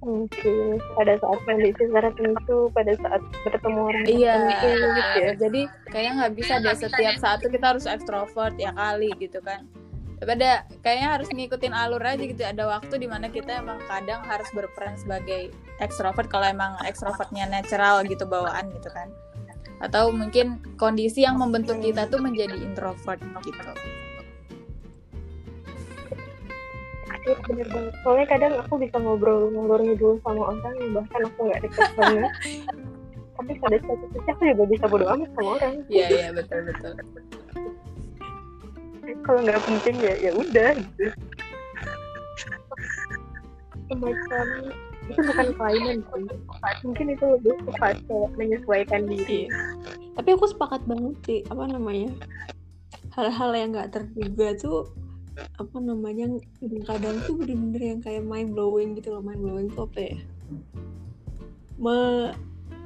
mungkin 0.00 0.80
pada 0.96 1.12
saat 1.20 1.40
kondisi 1.44 1.84
tertentu 1.92 2.72
pada 2.72 2.92
saat 2.96 3.20
bertemu 3.44 3.80
orang 3.84 4.04
Iya, 4.08 4.34
gitu 4.48 4.66
ya 5.20 5.30
jadi 5.36 5.60
kayaknya 5.92 6.12
nggak 6.24 6.34
bisa 6.40 6.54
deh 6.64 6.76
setiap 6.76 7.14
saat 7.20 7.38
tuh 7.44 7.52
kita 7.52 7.76
harus 7.76 7.84
ekstrovert 7.84 8.56
ya 8.56 8.72
kali 8.72 9.12
gitu 9.20 9.44
kan. 9.44 9.68
Pada 10.20 10.68
kayaknya 10.84 11.08
harus 11.16 11.28
ngikutin 11.32 11.72
alur 11.72 12.04
aja 12.04 12.20
gitu. 12.20 12.44
Ada 12.44 12.68
waktu 12.68 12.94
di 13.00 13.08
mana 13.08 13.32
kita 13.32 13.64
emang 13.64 13.80
kadang 13.88 14.20
harus 14.28 14.48
berperan 14.52 14.94
sebagai 15.00 15.48
ekstrovert 15.80 16.28
kalau 16.28 16.44
emang 16.44 16.76
ekstrovertnya 16.84 17.48
natural 17.48 18.04
gitu 18.04 18.28
bawaan 18.28 18.68
gitu 18.76 18.92
kan. 18.92 19.08
Atau 19.80 20.12
mungkin 20.12 20.60
kondisi 20.76 21.24
yang 21.24 21.40
membentuk 21.40 21.80
kita 21.80 22.04
tuh 22.12 22.20
menjadi 22.20 22.52
introvert 22.52 23.16
gitu. 23.48 23.72
Iya, 27.20 27.36
bener 27.44 27.68
banget 27.68 27.94
soalnya 28.00 28.26
kadang 28.32 28.52
aku 28.64 28.74
bisa 28.80 28.96
ngobrol 28.96 29.52
ngobrol 29.52 29.84
dulu 29.92 30.16
sama 30.24 30.56
orang 30.56 30.74
yang 30.80 30.92
bahkan 30.96 31.20
aku 31.28 31.40
nggak 31.46 31.60
deket 31.68 31.90
banget 31.92 32.32
tapi 33.36 33.52
pada 33.60 33.76
suatu 33.84 34.06
sisi 34.08 34.28
aku 34.32 34.42
juga 34.48 34.64
bisa 34.66 34.84
bodo 34.88 35.06
amat 35.14 35.28
sama 35.36 35.50
orang 35.60 35.74
Iya 35.92 36.06
iya 36.08 36.28
betul 36.32 36.60
betul. 36.64 36.92
Kalau 39.26 39.40
nggak 39.44 39.62
penting 39.64 39.96
ya 40.00 40.14
ya 40.18 40.32
udah. 40.36 40.70
Gitu 40.76 41.12
semacam 43.90 44.46
itu 45.10 45.20
bukan 45.26 45.48
kelainan 45.58 45.96
sih. 46.06 46.26
Mungkin 46.86 47.06
itu 47.18 47.24
lebih 47.26 47.54
ke 47.66 47.70
fase 47.82 48.18
menyesuaikan 48.38 49.02
diri. 49.10 49.50
Tapi 50.14 50.28
aku 50.38 50.46
sepakat 50.46 50.86
banget 50.86 51.14
sih 51.26 51.40
apa 51.50 51.66
namanya 51.66 52.14
hal-hal 53.18 53.50
yang 53.58 53.74
nggak 53.74 53.90
terduga 53.90 54.54
tuh 54.54 54.86
apa 55.58 55.76
namanya 55.82 56.30
kadang 56.86 57.16
tuh 57.26 57.34
bener-bener 57.42 57.96
yang 57.96 58.00
kayak 58.04 58.22
mind 58.22 58.54
blowing 58.54 58.94
gitu 58.94 59.18
loh. 59.18 59.22
Mind 59.24 59.42
blowing 59.42 59.66
tuh 59.74 59.90
apa 59.90 59.98
ya? 59.98 60.16
Me- 61.80 62.34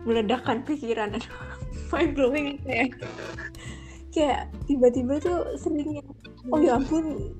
meledakkan 0.09 0.65
pikiran. 0.65 1.21
Mind 1.93 2.13
blowing 2.17 2.57
kayak 2.65 2.97
kayak 4.15 4.41
tiba-tiba 4.71 5.19
tuh 5.21 5.59
sering 5.59 6.01
yang 6.01 6.09
oh 6.53 6.61
ya 6.61 6.77
ampun. 6.77 7.33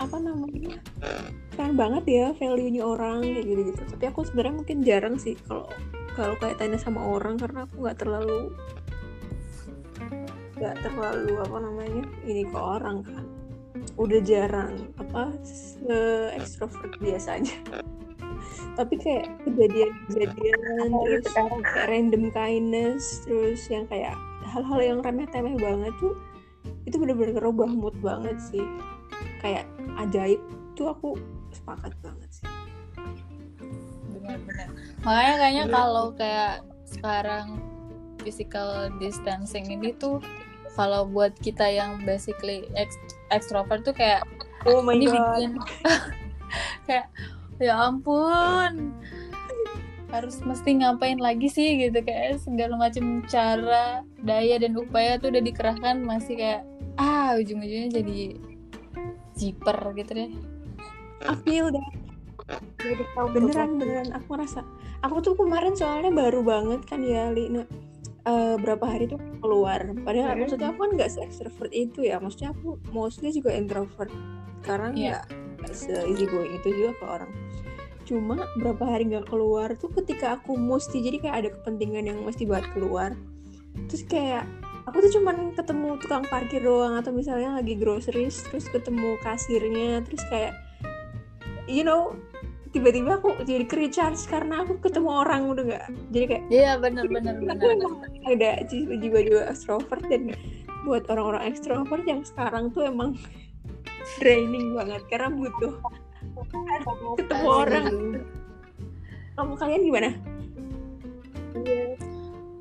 Apa 0.00 0.16
namanya? 0.16 0.80
Keren 1.54 1.74
banget 1.76 2.04
ya 2.08 2.26
value-nya 2.36 2.82
orang 2.86 3.20
kayak 3.20 3.44
gitu 3.44 3.60
gitu 3.68 3.82
tapi 3.84 4.04
aku 4.08 4.24
sebenarnya 4.24 4.54
mungkin 4.64 4.78
jarang 4.80 5.16
sih 5.20 5.36
kalau 5.44 5.68
kalau 6.16 6.34
kayak 6.40 6.56
tanya 6.56 6.80
sama 6.80 7.04
orang 7.04 7.36
karena 7.36 7.68
aku 7.68 7.74
nggak 7.84 7.98
terlalu 8.00 8.50
nggak 10.60 10.76
terlalu 10.84 11.34
apa 11.40 11.56
namanya 11.60 12.04
ini 12.24 12.44
ke 12.48 12.58
orang 12.58 13.04
kan. 13.04 13.24
Udah 14.00 14.20
jarang 14.24 14.88
apa 14.96 15.36
se 15.44 15.96
ekstrovert 16.36 16.96
biasanya. 17.00 17.56
Tapi 18.76 18.94
kayak 18.96 19.28
kejadian-kejadian 19.44 20.88
terus 21.04 21.26
kayak 21.36 21.60
random 21.88 22.32
kindness 22.32 23.24
terus 23.28 23.68
yang 23.68 23.84
kayak 23.88 24.16
hal-hal 24.48 24.80
yang 24.80 24.98
remeh-temeh 25.04 25.60
banget 25.60 25.92
tuh 26.00 26.16
itu 26.88 26.96
bener-bener 26.96 27.36
ngerubah 27.36 27.68
mood 27.68 27.96
banget 28.00 28.36
sih. 28.40 28.64
Kayak 29.40 29.68
ajaib 30.00 30.40
tuh 30.76 30.92
aku 30.92 31.16
sepakat 31.52 31.92
banget 32.00 32.30
sih. 32.30 32.46
Benar-benar 34.10 34.68
makanya 35.00 35.34
kayaknya 35.40 35.64
kalau 35.72 36.06
kayak 36.12 36.54
sekarang 36.84 37.46
physical 38.20 38.92
distancing 39.00 39.72
ini 39.72 39.96
tuh 39.96 40.20
kalau 40.76 41.08
buat 41.08 41.32
kita 41.40 41.66
yang 41.66 42.04
basically 42.04 42.68
ex- 42.76 43.00
extrovert 43.32 43.82
tuh 43.82 43.96
kayak 43.96 44.22
oh 44.68 44.84
my 44.84 44.94
ini 44.94 45.08
god. 45.08 45.16
bikin 45.16 45.50
kayak 46.86 47.06
ya 47.60 47.74
ampun 47.76 48.92
harus 50.10 50.42
mesti 50.42 50.82
ngapain 50.82 51.18
lagi 51.22 51.46
sih 51.46 51.78
gitu 51.78 52.02
kayak 52.02 52.42
segala 52.42 52.74
macam 52.76 53.22
cara 53.30 54.02
daya 54.20 54.58
dan 54.58 54.74
upaya 54.74 55.16
tuh 55.16 55.30
udah 55.30 55.42
dikerahkan 55.42 56.02
masih 56.02 56.34
kayak 56.34 56.62
ah 56.98 57.38
ujung-ujungnya 57.38 58.02
jadi 58.02 58.18
jiper 59.38 59.78
gitu 59.96 60.10
deh. 60.12 60.30
I 61.20 61.34
feel 61.46 61.70
that 61.70 61.92
jadi 62.82 63.04
tahu 63.14 63.26
beneran 63.30 63.78
beneran 63.78 64.10
aku 64.10 64.34
ngerasa 64.34 64.60
aku 65.06 65.16
tuh 65.22 65.34
kemarin 65.38 65.78
soalnya 65.78 66.10
baru 66.10 66.42
banget 66.42 66.82
kan 66.82 66.98
ya 67.00 67.30
Lina 67.30 67.62
eh, 68.20 68.56
berapa 68.58 68.84
hari 68.84 69.06
tuh 69.08 69.16
keluar. 69.40 69.80
Padahal 70.04 70.34
Hmm. 70.34 70.40
maksudnya 70.44 70.68
aku 70.74 70.78
kan 70.84 70.90
nggak 70.98 71.08
se 71.08 71.18
extrovert 71.24 71.72
itu 71.72 72.04
ya 72.04 72.18
maksudnya 72.20 72.50
aku 72.52 72.76
mostly 72.90 73.30
juga 73.30 73.54
introvert. 73.54 74.10
Karena 74.60 74.90
Iya. 74.92 74.98
nggak 74.98 75.24
nggak 75.60 75.74
se 75.76 75.92
easy 76.04 76.26
going 76.26 76.52
itu 76.52 76.68
juga 76.74 76.92
ke 76.98 77.04
orang 77.06 77.30
cuma 78.10 78.50
berapa 78.58 78.82
hari 78.82 79.06
nggak 79.06 79.30
keluar 79.30 79.78
tuh 79.78 79.94
ketika 80.02 80.34
aku 80.34 80.58
mesti 80.58 80.98
jadi 80.98 81.16
kayak 81.22 81.36
ada 81.38 81.48
kepentingan 81.54 82.10
yang 82.10 82.18
mesti 82.26 82.42
buat 82.42 82.66
keluar. 82.74 83.14
Terus 83.86 84.02
kayak 84.10 84.50
aku 84.90 85.06
tuh 85.06 85.22
cuman 85.22 85.54
ketemu 85.54 85.94
tukang 86.02 86.26
parkir 86.26 86.58
doang 86.58 86.98
atau 86.98 87.14
misalnya 87.14 87.54
lagi 87.54 87.78
groceries 87.78 88.42
terus 88.50 88.66
ketemu 88.66 89.14
kasirnya 89.22 90.02
terus 90.02 90.26
kayak 90.26 90.58
you 91.70 91.86
know 91.86 92.18
tiba-tiba 92.74 93.18
aku 93.18 93.34
jadi 93.46 93.66
ke 93.66 93.74
recharge 93.78 94.22
karena 94.30 94.62
aku 94.62 94.78
ketemu 94.82 95.10
orang 95.10 95.46
udah 95.50 95.64
nggak? 95.70 95.86
Jadi 96.10 96.24
kayak 96.26 96.44
iya 96.50 96.70
aku 96.74 96.86
bener 96.86 97.04
emang 97.06 97.94
ada 98.26 98.50
ji- 98.66 98.90
jiwa-jiwa 98.90 99.42
extrovert 99.50 100.02
dan 100.10 100.34
buat 100.86 101.06
orang-orang 101.10 101.50
extrovert 101.50 102.02
yang 102.06 102.22
sekarang 102.26 102.74
tuh 102.74 102.86
emang 102.86 103.14
draining 104.18 104.74
banget 104.74 105.02
karena 105.10 105.30
butuh 105.34 105.78
ketemu 107.18 107.48
orang. 107.48 107.86
kamu 109.36 109.52
kalian 109.56 109.82
gimana? 109.88 110.10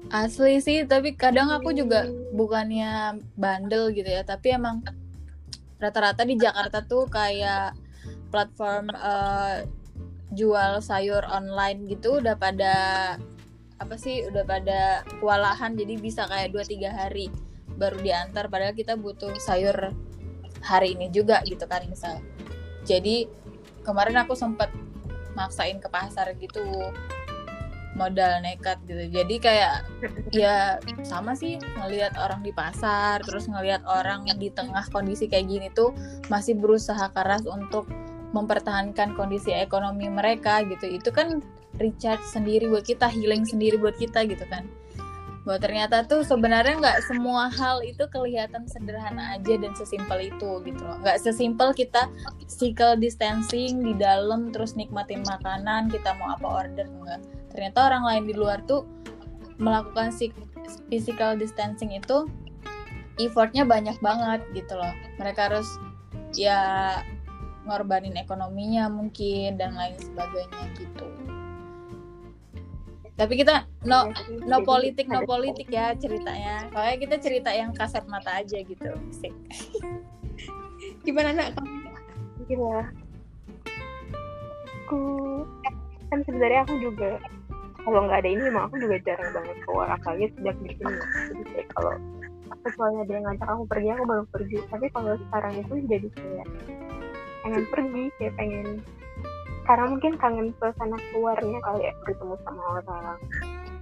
Asli 0.10 0.58
sih 0.64 0.88
tapi 0.90 1.14
kadang 1.14 1.54
aku 1.54 1.76
juga 1.76 2.10
bukannya 2.34 3.22
bandel 3.38 3.94
gitu 3.94 4.10
ya 4.10 4.26
tapi 4.26 4.58
emang 4.58 4.82
rata-rata 5.78 6.26
di 6.26 6.34
Jakarta 6.34 6.82
tuh 6.82 7.06
kayak 7.06 7.78
platform 8.34 8.90
eh, 8.96 9.70
jual 10.34 10.82
sayur 10.82 11.22
online 11.30 11.86
gitu 11.90 12.18
udah 12.22 12.34
pada 12.38 12.76
apa 13.80 13.96
sih 13.96 14.26
udah 14.28 14.44
pada 14.44 15.06
kewalahan 15.22 15.78
jadi 15.78 15.94
bisa 15.98 16.26
kayak 16.26 16.52
2-3 16.52 16.90
hari 16.90 17.30
baru 17.80 17.96
diantar 18.02 18.52
padahal 18.52 18.76
kita 18.76 19.00
butuh 19.00 19.32
sayur 19.40 19.96
hari 20.60 20.96
ini 20.96 21.08
juga 21.10 21.40
gitu 21.48 21.64
kan 21.66 21.88
misal. 21.88 22.20
Jadi 22.84 23.28
kemarin 23.84 24.18
aku 24.22 24.34
sempet 24.36 24.70
maksain 25.38 25.80
ke 25.80 25.88
pasar 25.88 26.36
gitu 26.36 26.62
modal 27.98 28.40
nekat 28.40 28.80
gitu. 28.88 29.12
Jadi 29.12 29.36
kayak 29.44 29.84
ya 30.32 30.80
sama 31.04 31.36
sih 31.36 31.60
ngelihat 31.80 32.16
orang 32.16 32.40
di 32.46 32.56
pasar 32.56 33.20
terus 33.28 33.50
ngelihat 33.52 33.84
orang 33.84 34.30
di 34.40 34.48
tengah 34.54 34.88
kondisi 34.94 35.28
kayak 35.28 35.48
gini 35.52 35.68
tuh 35.76 35.92
masih 36.32 36.56
berusaha 36.56 37.12
keras 37.12 37.44
untuk 37.44 37.90
mempertahankan 38.32 39.18
kondisi 39.18 39.52
ekonomi 39.52 40.08
mereka 40.08 40.64
gitu. 40.64 40.86
Itu 40.88 41.12
kan 41.12 41.44
recharge 41.80 42.24
sendiri 42.30 42.72
buat 42.72 42.86
kita 42.88 43.10
healing 43.10 43.44
sendiri 43.44 43.80
buat 43.80 43.96
kita 44.00 44.26
gitu 44.28 44.44
kan 44.48 44.68
bahwa 45.50 45.66
ternyata 45.66 46.06
tuh 46.06 46.22
sebenarnya 46.22 46.78
nggak 46.78 47.10
semua 47.10 47.50
hal 47.50 47.82
itu 47.82 48.06
kelihatan 48.14 48.70
sederhana 48.70 49.34
aja 49.34 49.58
dan 49.58 49.74
sesimpel 49.74 50.30
itu 50.30 50.62
gitu 50.62 50.78
loh. 50.86 51.02
Nggak 51.02 51.26
sesimpel 51.26 51.74
kita 51.74 52.06
physical 52.38 52.94
distancing 52.94 53.82
di 53.82 53.98
dalam 53.98 54.54
terus 54.54 54.78
nikmatin 54.78 55.26
makanan 55.26 55.90
kita 55.90 56.14
mau 56.22 56.38
apa 56.38 56.70
order 56.70 56.86
enggak 56.86 57.26
ternyata 57.50 57.90
orang 57.90 58.06
lain 58.06 58.24
di 58.30 58.38
luar 58.38 58.62
tuh 58.70 58.86
melakukan 59.58 60.14
si- 60.14 60.30
physical 60.86 61.34
distancing 61.34 61.98
itu 61.98 62.30
effortnya 63.18 63.66
banyak 63.66 63.98
banget 64.06 64.46
gitu 64.54 64.78
loh. 64.78 64.94
Mereka 65.18 65.50
harus 65.50 65.66
ya 66.38 66.94
ngorbanin 67.66 68.14
ekonominya 68.22 68.86
mungkin 68.86 69.58
dan 69.58 69.74
lain 69.74 69.98
sebagainya 69.98 70.78
gitu 70.78 71.10
tapi 73.20 73.34
kita 73.36 73.68
no 73.84 74.16
no 74.48 74.64
politik 74.64 75.12
no 75.12 75.28
politik 75.28 75.68
ya 75.68 75.92
ceritanya 76.00 76.72
soalnya 76.72 76.98
kita 77.04 77.16
cerita 77.20 77.52
yang 77.52 77.76
kasat 77.76 78.08
mata 78.08 78.40
aja 78.40 78.64
gitu 78.64 78.96
sih 79.12 79.36
gimana 81.06 81.36
nak 81.36 81.60
kamu 81.60 81.80
Gila. 82.50 82.82
Aku 84.90 85.02
kan 86.10 86.20
sebenarnya 86.26 86.66
aku 86.66 86.82
juga 86.82 87.22
kalau 87.86 88.10
nggak 88.10 88.26
ada 88.26 88.30
ini 88.34 88.44
emang 88.50 88.66
aku 88.74 88.82
juga 88.82 88.98
jarang 89.06 89.30
banget 89.38 89.58
keluar 89.70 89.88
apalagi 89.94 90.34
sejak 90.34 90.58
di 90.66 90.74
sini. 90.74 90.98
Jadi 91.30 91.44
kayak 91.54 91.68
kalau 91.78 91.94
kecuali 92.66 92.96
ada 93.06 93.12
yang 93.14 93.26
ngajak 93.30 93.50
aku 93.54 93.64
pergi 93.70 93.88
aku 93.94 94.04
baru 94.10 94.26
pergi. 94.34 94.58
Tapi 94.66 94.86
kalau 94.90 95.14
sekarang 95.30 95.54
itu 95.62 95.74
jadi 95.86 96.08
kayak 96.10 96.48
pengen 97.46 97.64
pergi 97.70 98.04
kayak 98.18 98.34
pengen 98.34 98.68
karena 99.70 99.86
mungkin 99.86 100.18
kangen 100.18 100.50
suasana 100.58 100.98
keluarnya 101.14 101.62
kali 101.62 101.86
ya 101.86 101.94
ketemu 102.02 102.34
sama 102.42 102.62
orang 102.74 103.18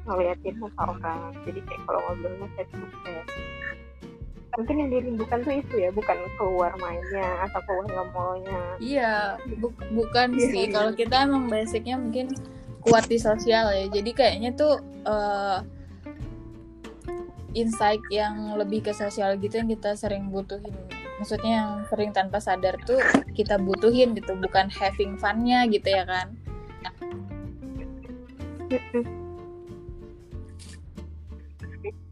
ngeliatin 0.04 0.56
muka 0.60 0.84
orang. 0.84 1.32
Jadi 1.48 1.60
kayak 1.64 1.82
kalau 1.88 2.00
ngobrolnya 2.04 2.48
kayak 2.54 2.68
kayak 2.76 3.26
mungkin 4.58 4.76
yang 4.76 4.90
dirindukan 4.90 5.40
tuh 5.46 5.54
itu 5.54 5.74
ya 5.78 5.90
bukan 5.94 6.18
keluar 6.36 6.72
mainnya 6.76 7.30
atau 7.46 7.62
keluar 7.62 7.86
nge-mallnya 7.86 8.62
iya 8.82 9.38
bu- 9.54 9.78
bukan 9.94 10.34
Iya, 10.34 10.48
sih. 10.50 10.62
iya. 10.66 10.74
kalau 10.74 10.92
kita 10.92 11.16
emang 11.24 11.46
basicnya 11.46 11.96
mungkin 11.96 12.34
kuat 12.82 13.06
di 13.06 13.16
sosial 13.16 13.70
ya. 13.70 13.86
Jadi 13.88 14.12
kayaknya 14.12 14.52
tuh 14.52 14.82
eh, 15.06 15.60
insight 17.54 18.02
yang 18.10 18.54
lebih 18.54 18.82
ke 18.82 18.92
sosial 18.92 19.38
gitu 19.38 19.56
yang 19.56 19.70
kita 19.70 19.94
sering 19.94 20.28
butuhin 20.28 20.74
maksudnya 21.18 21.52
yang 21.62 21.72
sering 21.90 22.12
tanpa 22.14 22.38
sadar 22.38 22.78
tuh 22.86 23.02
kita 23.34 23.58
butuhin 23.58 24.14
gitu 24.14 24.38
bukan 24.38 24.70
having 24.70 25.18
funnya 25.18 25.66
gitu 25.70 25.90
ya 25.90 26.06
kan 26.06 26.34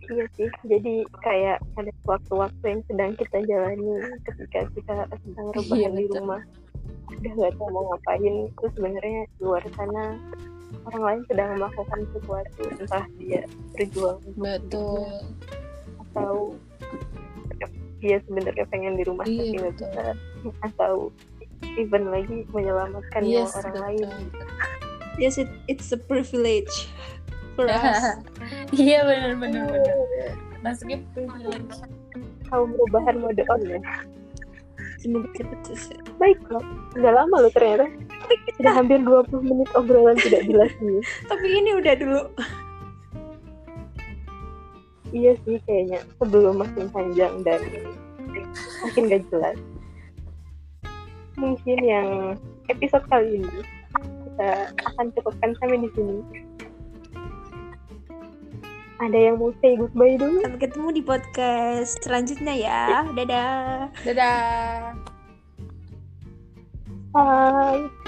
Iya 0.06 0.30
sih, 0.38 0.46
jadi 0.70 1.02
kayak 1.26 1.66
ada 1.82 1.90
waktu-waktu 2.06 2.62
yang 2.62 2.82
sedang 2.86 3.12
kita 3.18 3.42
jalani 3.50 4.06
ketika 4.22 4.70
kita 4.78 4.94
sedang 5.26 5.50
rebahan 5.50 5.82
Iya, 5.82 5.90
di 5.98 6.06
betul. 6.06 6.18
rumah. 6.22 6.42
Udah 7.10 7.32
nggak 7.34 7.54
tahu 7.58 7.70
mau 7.74 7.84
ngapain, 7.90 8.36
terus 8.54 8.72
sebenarnya 8.78 9.22
luar 9.42 9.64
sana 9.74 10.04
orang 10.86 11.02
lain 11.02 11.22
sedang 11.26 11.50
melakukan 11.58 12.00
sesuatu, 12.14 12.64
entah 12.78 13.06
dia 13.18 13.42
berjuang 13.74 14.22
betul 14.38 15.10
atau 16.14 16.54
dia 18.06 18.22
sebenarnya 18.24 18.66
pengen 18.70 18.94
di 18.94 19.04
rumah 19.04 19.26
Iya, 19.26 19.34
tapi 19.34 19.58
nggak 19.58 19.74
bisa, 19.74 20.04
atau 20.62 21.10
even 21.82 22.14
lagi 22.14 22.46
menyelamatkan 22.54 23.26
nyawa 23.26 23.34
yes 23.42 23.52
orang 23.58 23.76
lain. 23.82 24.06
betul. 24.30 24.48
Yes 25.16 25.36
it, 25.40 25.50
it's 25.66 25.90
a 25.90 25.98
privilege 25.98 26.92
for 27.56 27.66
us. 27.74 28.22
Iya 28.70 29.02
benar 29.04 29.34
benar 29.42 29.66
benar. 29.66 29.98
Masuknya 30.62 31.02
privilege. 31.12 31.82
Kamu 32.46 32.64
perubahan 32.70 33.16
mode 33.18 33.42
on 33.50 33.62
ya? 33.66 33.82
semoga 34.96 35.30
cepat 35.38 35.60
selesai. 35.64 35.98
Baik 36.18 36.42
loh, 36.50 36.66
udah 36.98 37.12
lama 37.14 37.46
loh 37.46 37.52
ternyata. 37.54 37.86
Sudah 38.58 38.74
hampir 38.74 38.98
20 38.98 39.38
menit 39.46 39.70
obrolan 39.74 40.18
tidak 40.18 40.50
jelas 40.50 40.74
nih. 40.82 40.98
tapi 41.30 41.46
ini 41.46 41.78
udah 41.78 41.94
dulu 41.94 42.22
Iya 45.16 45.32
sih 45.48 45.56
kayaknya 45.64 46.04
sebelum 46.20 46.60
makin 46.60 46.92
panjang 46.92 47.40
dan 47.48 47.64
makin 48.84 49.04
gak 49.08 49.24
jelas. 49.32 49.58
mungkin 51.36 51.80
yang 51.84 52.40
episode 52.72 53.04
kali 53.12 53.44
ini 53.44 53.60
kita 54.00 54.72
akan 54.88 55.12
cukupkan 55.16 55.52
sampai 55.60 55.84
di 55.84 55.90
sini. 55.96 56.20
Ada 59.04 59.20
yang 59.32 59.44
mau 59.44 59.52
say 59.60 59.76
goodbye 59.76 60.16
dulu? 60.16 60.40
Sampai 60.48 60.64
ketemu 60.64 60.88
di 60.96 61.02
podcast 61.04 62.00
selanjutnya 62.00 62.56
ya. 62.56 62.84
Dadah. 63.12 63.92
Dadah. 64.08 64.96
Bye. 67.12 68.05